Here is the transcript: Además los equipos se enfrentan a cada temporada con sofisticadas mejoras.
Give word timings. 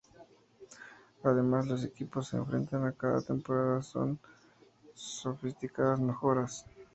Además 1.21 1.67
los 1.67 1.83
equipos 1.85 2.29
se 2.29 2.37
enfrentan 2.37 2.85
a 2.87 2.91
cada 2.93 3.21
temporada 3.21 3.81
con 3.93 4.17
sofisticadas 4.95 5.99
mejoras. 5.99 6.65